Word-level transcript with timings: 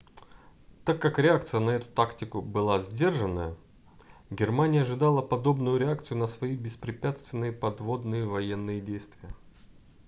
так 0.83 0.99
как 0.99 1.19
реакция 1.19 1.59
на 1.59 1.69
эту 1.75 1.85
тактику 1.87 2.41
была 2.41 2.79
сдержанная 2.79 3.55
германия 4.31 4.81
ожидала 4.81 5.21
подобную 5.21 5.79
реакцию 5.79 6.17
на 6.17 6.25
свои 6.25 6.55
беспрепятственные 6.57 7.51
подводные 7.51 8.25
военные 8.25 8.79
действия 8.81 9.29